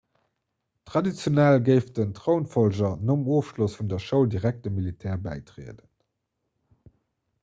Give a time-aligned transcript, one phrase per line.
[0.91, 5.87] traditionell géif den trounfollger nom ofschloss vun der schoul direkt dem militär bäitrieden